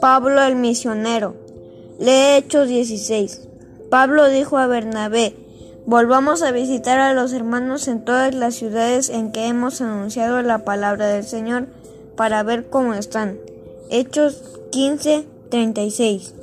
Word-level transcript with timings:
Pablo 0.00 0.42
el 0.42 0.56
misionero. 0.56 1.34
Lee 1.98 2.36
Hechos 2.36 2.68
16. 2.68 3.48
Pablo 3.90 4.28
dijo 4.28 4.58
a 4.58 4.66
Bernabé, 4.66 5.34
volvamos 5.86 6.42
a 6.42 6.52
visitar 6.52 6.98
a 6.98 7.14
los 7.14 7.32
hermanos 7.32 7.88
en 7.88 8.04
todas 8.04 8.34
las 8.34 8.54
ciudades 8.54 9.08
en 9.08 9.32
que 9.32 9.46
hemos 9.46 9.80
anunciado 9.80 10.42
la 10.42 10.64
palabra 10.64 11.08
del 11.08 11.24
Señor 11.24 11.66
para 12.16 12.42
ver 12.42 12.68
cómo 12.68 12.94
están. 12.94 13.38
Hechos 13.90 14.42
15, 14.72 15.24
36. 15.50 16.34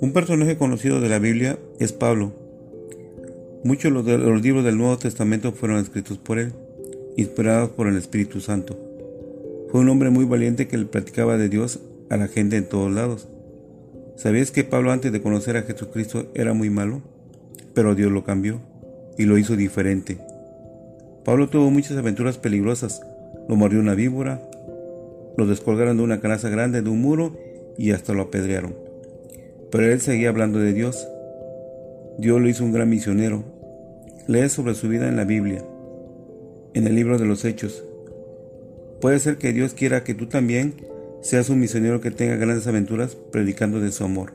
Un 0.00 0.12
personaje 0.12 0.56
conocido 0.56 1.00
de 1.00 1.08
la 1.08 1.18
Biblia 1.18 1.58
es 1.78 1.92
Pablo. 1.92 2.32
Muchos 3.64 4.04
de 4.04 4.18
los 4.18 4.42
libros 4.42 4.64
del 4.64 4.76
Nuevo 4.76 4.98
Testamento 4.98 5.52
fueron 5.52 5.78
escritos 5.78 6.18
por 6.18 6.38
él, 6.40 6.52
inspirados 7.16 7.70
por 7.70 7.86
el 7.86 7.96
Espíritu 7.96 8.40
Santo. 8.40 8.76
Fue 9.70 9.80
un 9.80 9.88
hombre 9.88 10.10
muy 10.10 10.24
valiente 10.24 10.68
que 10.68 10.76
le 10.76 10.84
platicaba 10.84 11.38
de 11.38 11.48
Dios 11.48 11.80
a 12.10 12.16
la 12.16 12.28
gente 12.28 12.56
en 12.56 12.68
todos 12.68 12.92
lados. 12.92 13.28
¿Sabías 14.16 14.50
que 14.50 14.64
Pablo 14.64 14.92
antes 14.92 15.12
de 15.12 15.22
conocer 15.22 15.56
a 15.56 15.62
Jesucristo 15.62 16.26
era 16.34 16.52
muy 16.52 16.70
malo? 16.70 17.00
Pero 17.74 17.94
Dios 17.94 18.12
lo 18.12 18.24
cambió 18.24 18.60
y 19.16 19.24
lo 19.24 19.38
hizo 19.38 19.56
diferente. 19.56 20.18
Pablo 21.24 21.48
tuvo 21.48 21.70
muchas 21.70 21.96
aventuras 21.96 22.38
peligrosas. 22.38 23.00
Lo 23.48 23.56
mordió 23.56 23.80
una 23.80 23.94
víbora, 23.94 24.40
lo 25.36 25.46
descolgaron 25.46 25.96
de 25.96 26.02
una 26.02 26.20
canasta 26.20 26.48
grande 26.48 26.82
de 26.82 26.90
un 26.90 27.00
muro 27.00 27.36
y 27.78 27.92
hasta 27.92 28.12
lo 28.12 28.22
apedrearon. 28.22 28.74
Pero 29.70 29.90
él 29.90 30.00
seguía 30.00 30.28
hablando 30.28 30.58
de 30.58 30.72
Dios. 30.72 31.08
Dios 32.18 32.40
lo 32.40 32.48
hizo 32.48 32.64
un 32.64 32.72
gran 32.72 32.90
misionero. 32.90 33.42
Lee 34.26 34.48
sobre 34.48 34.74
su 34.74 34.88
vida 34.88 35.08
en 35.08 35.16
la 35.16 35.24
Biblia, 35.24 35.64
en 36.74 36.86
el 36.86 36.94
libro 36.94 37.18
de 37.18 37.26
los 37.26 37.44
Hechos. 37.44 37.84
Puede 39.00 39.18
ser 39.18 39.38
que 39.38 39.52
Dios 39.52 39.74
quiera 39.74 40.04
que 40.04 40.14
tú 40.14 40.26
también 40.26 40.74
seas 41.20 41.50
un 41.50 41.60
misionero 41.60 42.00
que 42.00 42.10
tenga 42.10 42.36
grandes 42.36 42.66
aventuras 42.66 43.16
predicando 43.16 43.80
de 43.80 43.92
su 43.92 44.04
amor. 44.04 44.32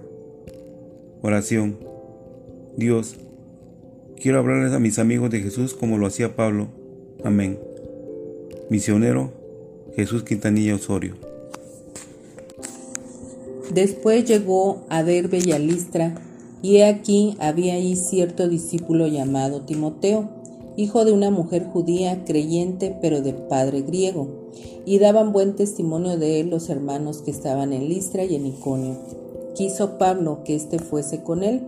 Oración. 1.22 1.78
Dios, 2.75 3.16
quiero 4.22 4.39
hablarles 4.39 4.73
a 4.73 4.80
mis 4.80 5.00
amigos 5.00 5.31
de 5.31 5.42
Jesús 5.42 5.73
como 5.73 5.97
lo 5.97 6.08
hacía 6.08 6.36
Pablo. 6.36 6.67
Amén. 7.23 7.59
Misionero 8.69 9.31
Jesús 9.95 10.23
Quintanilla 10.23 10.75
Osorio. 10.75 11.16
Después 13.73 14.25
llegó 14.25 14.86
a 14.90 15.03
Derbe 15.03 15.40
y 15.40 15.58
Listra, 15.59 16.16
y 16.62 16.81
aquí 16.81 17.36
había 17.40 17.73
allí 17.73 17.95
cierto 17.95 18.47
discípulo 18.47 19.08
llamado 19.08 19.62
Timoteo, 19.62 20.30
hijo 20.78 21.03
de 21.06 21.11
una 21.11 21.31
mujer 21.31 21.66
judía 21.66 22.23
creyente 22.23 22.95
pero 23.02 23.22
de 23.22 23.33
padre 23.33 23.81
griego, 23.81 24.28
y 24.86 25.00
daban 25.00 25.34
buen 25.34 25.56
testimonio 25.56 26.17
de 26.17 26.39
él 26.39 26.52
los 26.52 26.69
hermanos 26.69 27.23
que 27.23 27.31
estaban 27.31 27.73
en 27.73 27.89
Listra 27.89 28.23
y 28.23 28.36
en 28.36 28.45
Iconio. 28.45 28.95
Quiso 29.56 29.97
Pablo 29.97 30.44
que 30.45 30.56
éste 30.56 30.80
fuese 30.80 31.23
con 31.23 31.44
él, 31.44 31.64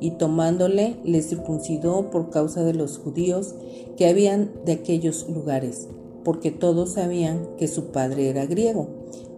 y 0.00 0.12
tomándole 0.12 0.96
le 1.04 1.22
circuncidó 1.22 2.10
por 2.10 2.30
causa 2.30 2.62
de 2.64 2.74
los 2.74 2.98
judíos 2.98 3.54
que 3.96 4.06
habían 4.06 4.50
de 4.64 4.72
aquellos 4.72 5.28
lugares, 5.28 5.88
porque 6.24 6.50
todos 6.50 6.94
sabían 6.94 7.46
que 7.58 7.68
su 7.68 7.86
padre 7.86 8.28
era 8.28 8.44
griego, 8.46 8.88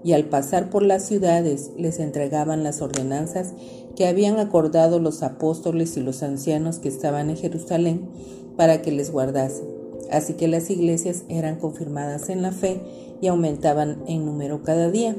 y 0.02 0.12
al 0.12 0.24
pasar 0.24 0.70
por 0.70 0.82
las 0.82 1.05
ciudades 1.05 1.72
les 1.77 1.98
entregaban 1.98 2.62
las 2.62 2.80
ordenanzas 2.80 3.52
que 3.96 4.06
habían 4.06 4.38
acordado 4.38 4.98
los 4.98 5.22
apóstoles 5.22 5.96
y 5.96 6.00
los 6.00 6.22
ancianos 6.22 6.78
que 6.78 6.88
estaban 6.88 7.30
en 7.30 7.36
Jerusalén 7.36 8.08
para 8.56 8.83
que 8.83 8.92
les 8.92 9.10
guardasen. 9.10 9.66
Así 10.10 10.34
que 10.34 10.48
las 10.48 10.70
iglesias 10.70 11.24
eran 11.28 11.56
confirmadas 11.56 12.28
en 12.28 12.42
la 12.42 12.52
fe 12.52 12.80
y 13.20 13.28
aumentaban 13.28 14.02
en 14.06 14.24
número 14.27 14.62
cada 14.62 14.91
día. 14.91 15.16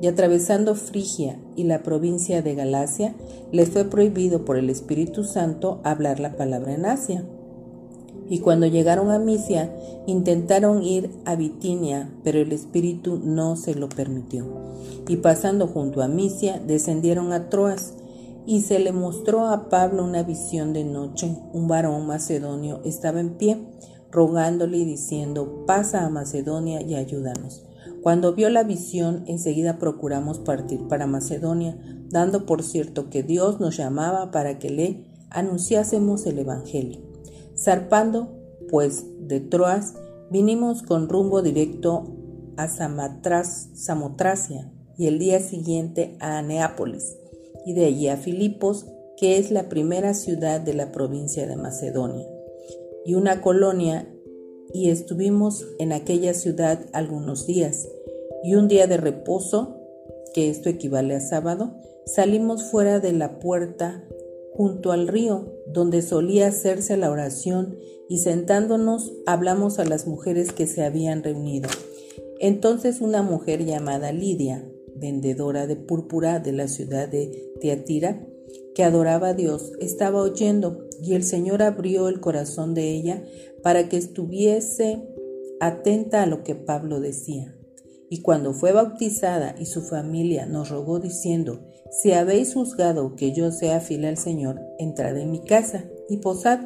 Y 0.00 0.08
atravesando 0.08 0.74
Frigia 0.74 1.38
y 1.54 1.62
la 1.62 1.84
provincia 1.84 2.42
de 2.42 2.56
Galacia, 2.56 3.14
les 3.52 3.70
fue 3.70 3.84
prohibido 3.84 4.44
por 4.44 4.56
el 4.56 4.68
Espíritu 4.68 5.22
Santo 5.22 5.80
hablar 5.84 6.18
la 6.18 6.36
palabra 6.36 6.74
en 6.74 6.86
Asia. 6.86 7.24
Y 8.28 8.38
cuando 8.38 8.66
llegaron 8.66 9.10
a 9.10 9.18
Misia, 9.18 9.72
intentaron 10.06 10.82
ir 10.82 11.10
a 11.24 11.36
Bitinia, 11.36 12.10
pero 12.24 12.38
el 12.38 12.52
Espíritu 12.52 13.20
no 13.22 13.56
se 13.56 13.74
lo 13.74 13.88
permitió. 13.88 14.46
Y 15.06 15.18
pasando 15.18 15.66
junto 15.66 16.02
a 16.02 16.08
Misia, 16.08 16.60
descendieron 16.66 17.32
a 17.32 17.48
Troas, 17.48 17.94
y 18.46 18.62
se 18.62 18.78
le 18.78 18.92
mostró 18.92 19.46
a 19.46 19.68
Pablo 19.68 20.04
una 20.04 20.22
visión 20.22 20.72
de 20.72 20.84
noche. 20.84 21.36
Un 21.52 21.68
varón 21.68 22.06
macedonio 22.06 22.80
estaba 22.84 23.20
en 23.20 23.36
pie, 23.36 23.58
rogándole 24.10 24.78
y 24.78 24.84
diciendo, 24.84 25.64
pasa 25.66 26.04
a 26.04 26.10
Macedonia 26.10 26.82
y 26.82 26.94
ayúdanos. 26.94 27.64
Cuando 28.02 28.34
vio 28.34 28.50
la 28.50 28.64
visión, 28.64 29.24
enseguida 29.26 29.78
procuramos 29.78 30.40
partir 30.40 30.88
para 30.88 31.06
Macedonia, 31.06 31.78
dando 32.08 32.46
por 32.46 32.62
cierto 32.62 33.10
que 33.10 33.22
Dios 33.22 33.60
nos 33.60 33.76
llamaba 33.76 34.30
para 34.30 34.58
que 34.58 34.70
le 34.70 35.06
anunciásemos 35.30 36.26
el 36.26 36.40
Evangelio. 36.40 37.00
Zarpando, 37.56 38.32
pues, 38.70 39.04
de 39.20 39.40
Troas, 39.40 39.94
vinimos 40.30 40.82
con 40.82 41.08
rumbo 41.08 41.42
directo 41.42 42.16
a 42.56 42.68
Samotracia 42.68 44.70
y 44.98 45.06
el 45.06 45.18
día 45.18 45.40
siguiente 45.40 46.16
a 46.20 46.42
Neápolis 46.42 47.16
y 47.64 47.74
de 47.74 47.86
allí 47.86 48.08
a 48.08 48.16
Filipos, 48.16 48.86
que 49.16 49.38
es 49.38 49.50
la 49.50 49.68
primera 49.68 50.14
ciudad 50.14 50.60
de 50.60 50.74
la 50.74 50.92
provincia 50.92 51.46
de 51.46 51.56
Macedonia, 51.56 52.26
y 53.04 53.14
una 53.14 53.40
colonia, 53.40 54.08
y 54.72 54.90
estuvimos 54.90 55.66
en 55.78 55.92
aquella 55.92 56.34
ciudad 56.34 56.80
algunos 56.92 57.46
días, 57.46 57.88
y 58.42 58.54
un 58.54 58.68
día 58.68 58.86
de 58.86 58.96
reposo, 58.96 59.76
que 60.34 60.48
esto 60.48 60.68
equivale 60.68 61.14
a 61.14 61.20
sábado, 61.20 61.74
salimos 62.06 62.64
fuera 62.64 63.00
de 63.00 63.12
la 63.12 63.38
puerta 63.38 64.04
junto 64.54 64.92
al 64.92 65.08
río, 65.08 65.52
donde 65.66 66.02
solía 66.02 66.48
hacerse 66.48 66.96
la 66.96 67.10
oración, 67.10 67.76
y 68.08 68.18
sentándonos 68.18 69.12
hablamos 69.26 69.78
a 69.78 69.84
las 69.84 70.06
mujeres 70.06 70.52
que 70.52 70.66
se 70.66 70.82
habían 70.82 71.22
reunido. 71.22 71.68
Entonces 72.40 73.00
una 73.00 73.22
mujer 73.22 73.64
llamada 73.64 74.12
Lidia, 74.12 74.68
vendedora 75.02 75.66
de 75.66 75.76
púrpura 75.76 76.40
de 76.40 76.52
la 76.52 76.68
ciudad 76.68 77.08
de 77.08 77.52
Teatira, 77.60 78.26
que 78.74 78.84
adoraba 78.84 79.28
a 79.28 79.34
Dios, 79.34 79.72
estaba 79.80 80.22
oyendo 80.22 80.88
y 81.02 81.14
el 81.14 81.24
Señor 81.24 81.62
abrió 81.62 82.08
el 82.08 82.20
corazón 82.20 82.72
de 82.72 82.90
ella 82.90 83.22
para 83.62 83.90
que 83.90 83.98
estuviese 83.98 85.02
atenta 85.60 86.22
a 86.22 86.26
lo 86.26 86.42
que 86.42 86.54
Pablo 86.54 87.00
decía. 87.00 87.54
Y 88.08 88.22
cuando 88.22 88.54
fue 88.54 88.72
bautizada 88.72 89.54
y 89.58 89.66
su 89.66 89.82
familia 89.82 90.46
nos 90.46 90.70
rogó 90.70 91.00
diciendo, 91.00 91.60
si 91.90 92.12
habéis 92.12 92.54
juzgado 92.54 93.16
que 93.16 93.32
yo 93.32 93.50
sea 93.52 93.80
fiel 93.80 94.04
al 94.04 94.16
Señor, 94.16 94.60
entrad 94.78 95.16
en 95.18 95.30
mi 95.30 95.42
casa 95.44 95.84
y 96.08 96.18
posad, 96.18 96.60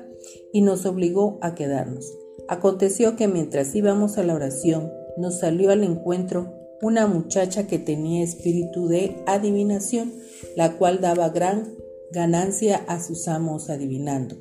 y 0.53 0.63
nos 0.63 0.87
obligó 0.87 1.39
a 1.41 1.55
quedarnos. 1.55 2.13
Aconteció 2.49 3.17
que 3.17 3.29
mientras 3.29 3.75
íbamos 3.75 4.19
a 4.19 4.25
la 4.25 4.35
oración, 4.35 4.93
nos 5.17 5.39
salió 5.41 5.71
al 5.71 5.85
encuentro 5.85 6.56
una 6.82 7.06
muchacha 7.06 7.66
que 7.66 7.78
tenía 7.78 8.22
espíritu 8.22 8.88
de 8.88 9.16
adivinación, 9.26 10.12
la 10.56 10.76
cual 10.76 11.00
daba 11.00 11.31
gran 11.31 11.75
ganancia 12.12 12.76
a 12.88 13.03
sus 13.03 13.28
amos 13.28 13.70
adivinando. 13.70 14.37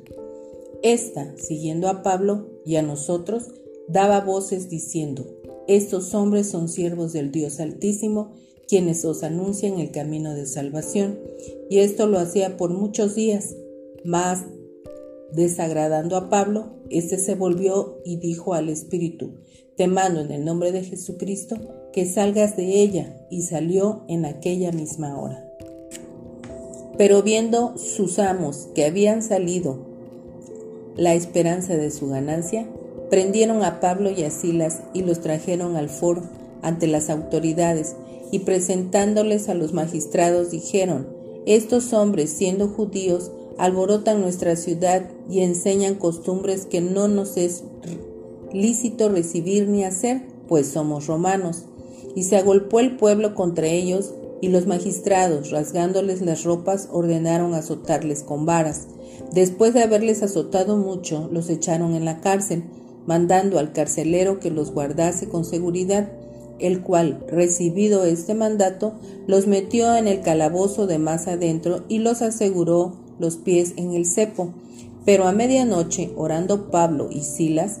Esta, 0.82 1.34
siguiendo 1.36 1.88
a 1.88 2.02
Pablo 2.02 2.48
y 2.64 2.76
a 2.76 2.82
nosotros, 2.82 3.50
daba 3.88 4.20
voces 4.20 4.68
diciendo, 4.68 5.26
estos 5.66 6.14
hombres 6.14 6.48
son 6.48 6.68
siervos 6.68 7.12
del 7.12 7.32
Dios 7.32 7.58
Altísimo, 7.58 8.34
quienes 8.68 9.04
os 9.04 9.22
anuncian 9.22 9.78
el 9.78 9.90
camino 9.90 10.34
de 10.34 10.46
salvación. 10.46 11.18
Y 11.70 11.78
esto 11.78 12.06
lo 12.06 12.18
hacía 12.18 12.56
por 12.56 12.70
muchos 12.70 13.14
días. 13.14 13.56
Mas, 14.04 14.44
desagradando 15.32 16.16
a 16.16 16.30
Pablo, 16.30 16.76
éste 16.90 17.18
se 17.18 17.34
volvió 17.34 18.00
y 18.04 18.18
dijo 18.18 18.54
al 18.54 18.68
Espíritu, 18.68 19.34
te 19.76 19.86
mando 19.86 20.20
en 20.20 20.30
el 20.30 20.44
nombre 20.44 20.72
de 20.72 20.82
Jesucristo 20.82 21.56
que 21.92 22.06
salgas 22.06 22.56
de 22.56 22.82
ella, 22.82 23.16
y 23.30 23.42
salió 23.42 24.04
en 24.08 24.26
aquella 24.26 24.70
misma 24.70 25.18
hora. 25.18 25.44
Pero 26.98 27.22
viendo 27.22 27.76
sus 27.78 28.18
amos 28.18 28.68
que 28.74 28.84
habían 28.84 29.22
salido 29.22 29.78
la 30.96 31.14
esperanza 31.14 31.76
de 31.76 31.90
su 31.90 32.08
ganancia, 32.08 32.66
prendieron 33.10 33.62
a 33.62 33.80
Pablo 33.80 34.10
y 34.10 34.24
a 34.24 34.30
Silas 34.30 34.82
y 34.92 35.02
los 35.02 35.20
trajeron 35.20 35.76
al 35.76 35.88
foro 35.88 36.22
ante 36.62 36.86
las 36.86 37.10
autoridades, 37.10 37.96
y 38.30 38.40
presentándoles 38.40 39.48
a 39.48 39.54
los 39.54 39.72
magistrados 39.72 40.50
dijeron, 40.50 41.08
estos 41.46 41.92
hombres, 41.92 42.30
siendo 42.30 42.68
judíos, 42.68 43.30
alborotan 43.56 44.20
nuestra 44.20 44.56
ciudad 44.56 45.08
y 45.30 45.40
enseñan 45.40 45.94
costumbres 45.94 46.66
que 46.66 46.80
no 46.80 47.08
nos 47.08 47.36
es 47.36 47.62
lícito 48.52 49.08
recibir 49.08 49.68
ni 49.68 49.84
hacer, 49.84 50.22
pues 50.48 50.68
somos 50.68 51.06
romanos. 51.06 51.64
Y 52.14 52.24
se 52.24 52.36
agolpó 52.36 52.80
el 52.80 52.96
pueblo 52.96 53.34
contra 53.34 53.66
ellos, 53.66 54.14
y 54.40 54.48
los 54.48 54.66
magistrados, 54.66 55.50
rasgándoles 55.50 56.20
las 56.20 56.44
ropas, 56.44 56.88
ordenaron 56.92 57.54
azotarles 57.54 58.22
con 58.22 58.46
varas. 58.46 58.86
Después 59.32 59.74
de 59.74 59.82
haberles 59.82 60.22
azotado 60.22 60.76
mucho, 60.76 61.28
los 61.32 61.48
echaron 61.48 61.94
en 61.94 62.04
la 62.04 62.20
cárcel, 62.20 62.64
mandando 63.06 63.58
al 63.58 63.72
carcelero 63.72 64.40
que 64.40 64.50
los 64.50 64.72
guardase 64.72 65.28
con 65.28 65.44
seguridad, 65.44 66.12
el 66.58 66.82
cual, 66.82 67.24
recibido 67.28 68.04
este 68.04 68.34
mandato, 68.34 68.94
los 69.26 69.46
metió 69.46 69.94
en 69.94 70.08
el 70.08 70.20
calabozo 70.20 70.86
de 70.86 70.98
más 70.98 71.26
adentro 71.28 71.84
y 71.88 71.98
los 71.98 72.22
aseguró 72.22 72.94
los 73.18 73.36
pies 73.36 73.74
en 73.76 73.92
el 73.92 74.06
cepo. 74.06 74.52
Pero 75.04 75.26
a 75.26 75.32
medianoche, 75.32 76.10
orando 76.16 76.70
Pablo 76.70 77.08
y 77.10 77.22
Silas, 77.22 77.80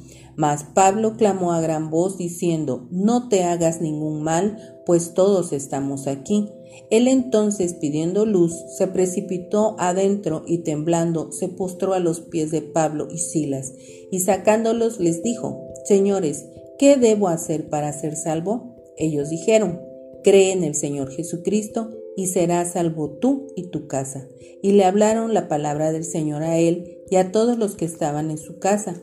Mas 0.35 0.63
Pablo 0.63 1.17
clamó 1.17 1.53
a 1.53 1.61
gran 1.61 1.89
voz 1.89 2.17
diciendo, 2.17 2.87
No 2.91 3.29
te 3.29 3.43
hagas 3.43 3.81
ningún 3.81 4.23
mal, 4.23 4.57
pues 4.85 5.13
todos 5.13 5.53
estamos 5.53 6.07
aquí. 6.07 6.49
Él 6.89 7.07
entonces, 7.07 7.73
pidiendo 7.73 8.25
luz, 8.25 8.53
se 8.77 8.87
precipitó 8.87 9.75
adentro 9.77 10.43
y 10.47 10.59
temblando 10.59 11.31
se 11.31 11.49
postró 11.49 11.93
a 11.93 11.99
los 11.99 12.21
pies 12.21 12.51
de 12.51 12.61
Pablo 12.61 13.07
y 13.11 13.17
Silas, 13.17 13.73
y 14.09 14.19
sacándolos 14.21 14.99
les 14.99 15.21
dijo, 15.21 15.67
Señores, 15.85 16.45
¿qué 16.79 16.97
debo 16.97 17.27
hacer 17.27 17.69
para 17.69 17.91
ser 17.93 18.15
salvo? 18.15 18.75
Ellos 18.97 19.29
dijeron, 19.29 19.81
Cree 20.23 20.51
en 20.51 20.63
el 20.63 20.75
Señor 20.75 21.11
Jesucristo 21.11 21.89
y 22.15 22.27
serás 22.27 22.73
salvo 22.73 23.09
tú 23.09 23.47
y 23.55 23.69
tu 23.71 23.87
casa. 23.87 24.27
Y 24.61 24.73
le 24.73 24.85
hablaron 24.85 25.33
la 25.33 25.47
palabra 25.47 25.91
del 25.91 26.03
Señor 26.03 26.43
a 26.43 26.57
él 26.57 26.99
y 27.09 27.15
a 27.15 27.31
todos 27.31 27.57
los 27.57 27.75
que 27.75 27.85
estaban 27.85 28.29
en 28.29 28.37
su 28.37 28.59
casa. 28.59 29.01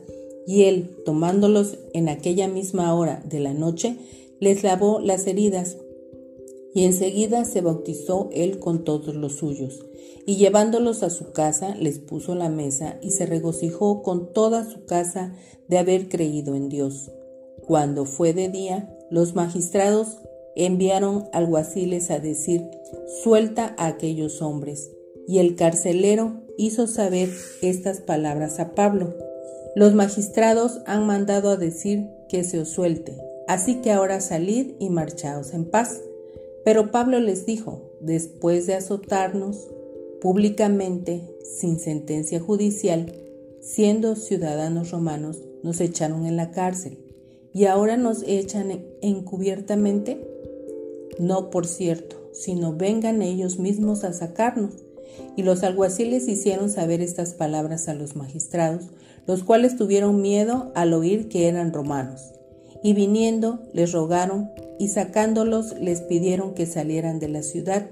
Y 0.49 0.63
él, 0.63 0.95
tomándolos 1.05 1.77
en 1.93 2.09
aquella 2.09 2.47
misma 2.47 2.95
hora 2.95 3.21
de 3.23 3.39
la 3.39 3.53
noche, 3.53 3.97
les 4.39 4.63
lavó 4.63 4.99
las 4.99 5.27
heridas. 5.27 5.77
Y 6.73 6.85
enseguida 6.85 7.45
se 7.45 7.61
bautizó 7.61 8.31
él 8.33 8.57
con 8.57 8.83
todos 8.83 9.13
los 9.13 9.33
suyos. 9.33 9.85
Y 10.25 10.37
llevándolos 10.37 11.03
a 11.03 11.11
su 11.11 11.33
casa, 11.33 11.75
les 11.75 11.99
puso 11.99 12.33
la 12.33 12.49
mesa 12.49 12.97
y 12.99 13.11
se 13.11 13.27
regocijó 13.27 14.01
con 14.01 14.33
toda 14.33 14.67
su 14.67 14.85
casa 14.85 15.35
de 15.67 15.77
haber 15.77 16.09
creído 16.09 16.55
en 16.55 16.67
Dios. 16.67 17.11
Cuando 17.67 18.05
fue 18.05 18.33
de 18.33 18.49
día, 18.49 18.97
los 19.11 19.35
magistrados 19.35 20.17
enviaron 20.55 21.25
alguaciles 21.31 22.09
a 22.09 22.19
decir, 22.19 22.63
suelta 23.21 23.75
a 23.77 23.85
aquellos 23.85 24.41
hombres. 24.41 24.89
Y 25.27 25.37
el 25.37 25.55
carcelero 25.55 26.41
hizo 26.57 26.87
saber 26.87 27.29
estas 27.61 28.01
palabras 28.01 28.59
a 28.59 28.73
Pablo. 28.73 29.28
Los 29.75 29.93
magistrados 29.93 30.79
han 30.85 31.05
mandado 31.05 31.49
a 31.49 31.57
decir 31.57 32.07
que 32.27 32.43
se 32.43 32.59
os 32.59 32.69
suelte, 32.69 33.17
así 33.47 33.75
que 33.75 33.91
ahora 33.91 34.21
salid 34.21 34.73
y 34.79 34.89
marchaos 34.89 35.53
en 35.53 35.65
paz. 35.65 36.01
Pero 36.65 36.91
Pablo 36.91 37.19
les 37.19 37.45
dijo, 37.45 37.81
después 38.01 38.67
de 38.67 38.75
azotarnos 38.75 39.69
públicamente, 40.21 41.21
sin 41.43 41.79
sentencia 41.79 42.39
judicial, 42.39 43.13
siendo 43.61 44.15
ciudadanos 44.15 44.91
romanos, 44.91 45.37
nos 45.63 45.81
echaron 45.81 46.25
en 46.25 46.35
la 46.35 46.51
cárcel 46.51 46.97
y 47.53 47.65
ahora 47.65 47.97
nos 47.97 48.23
echan 48.23 48.85
encubiertamente. 49.01 50.25
No, 51.19 51.49
por 51.49 51.67
cierto, 51.67 52.17
sino 52.33 52.75
vengan 52.75 53.21
ellos 53.21 53.59
mismos 53.59 54.03
a 54.03 54.13
sacarnos. 54.13 54.73
Y 55.35 55.43
los 55.43 55.63
alguaciles 55.63 56.27
hicieron 56.27 56.69
saber 56.69 57.01
estas 57.01 57.33
palabras 57.33 57.87
a 57.87 57.93
los 57.93 58.15
magistrados, 58.15 58.83
los 59.27 59.43
cuales 59.43 59.77
tuvieron 59.77 60.21
miedo 60.21 60.71
al 60.75 60.93
oír 60.93 61.29
que 61.29 61.47
eran 61.47 61.73
romanos. 61.73 62.33
Y 62.83 62.93
viniendo 62.93 63.59
les 63.73 63.91
rogaron 63.91 64.51
y 64.79 64.87
sacándolos 64.87 65.77
les 65.79 66.01
pidieron 66.01 66.53
que 66.53 66.65
salieran 66.65 67.19
de 67.19 67.27
la 67.27 67.43
ciudad. 67.43 67.89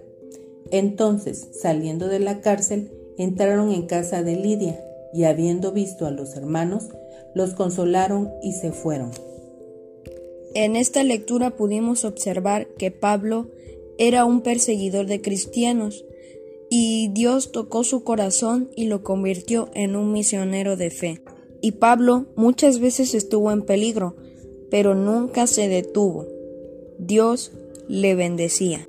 Entonces, 0.72 1.48
saliendo 1.62 2.08
de 2.08 2.20
la 2.20 2.42
cárcel, 2.42 2.92
entraron 3.18 3.72
en 3.72 3.86
casa 3.86 4.24
de 4.24 4.36
Lidia 4.36 4.80
y 5.14 5.24
habiendo 5.24 5.72
visto 5.72 6.06
a 6.06 6.12
los 6.12 6.36
hermanos, 6.36 6.90
los 7.34 7.54
consolaron 7.54 8.32
y 8.42 8.54
se 8.54 8.72
fueron. 8.72 9.12
En 10.54 10.76
esta 10.76 11.04
lectura 11.04 11.52
pudimos 11.52 12.04
observar 12.04 12.68
que 12.78 12.90
Pablo 12.90 13.52
era 13.98 14.26
un 14.26 14.42
perseguidor 14.42 15.06
de 15.06 15.22
cristianos 15.22 16.06
y 16.70 17.10
Dios 17.10 17.52
tocó 17.52 17.84
su 17.84 18.04
corazón 18.04 18.70
y 18.76 18.86
lo 18.86 19.04
convirtió 19.04 19.70
en 19.74 19.96
un 19.96 20.12
misionero 20.12 20.76
de 20.76 20.90
fe. 20.90 21.22
Y 21.62 21.74
Pablo 21.74 22.28
muchas 22.36 22.80
veces 22.80 23.14
estuvo 23.14 23.52
en 23.52 23.62
peligro, 23.62 24.16
pero 24.70 24.96
nunca 24.96 25.48
se 25.48 25.68
detuvo. 25.68 26.26
Dios 27.00 27.52
le 27.88 28.16
bendecía. 28.16 28.86